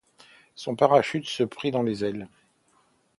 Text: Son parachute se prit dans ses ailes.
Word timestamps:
Son 0.55 0.75
parachute 0.75 1.27
se 1.27 1.43
prit 1.43 1.69
dans 1.69 1.85
ses 1.85 2.03
ailes. 2.05 2.27